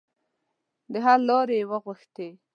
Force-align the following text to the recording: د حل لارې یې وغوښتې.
د 0.91 0.93
حل 1.05 1.21
لارې 1.29 1.55
یې 1.59 1.65
وغوښتې. 1.71 2.29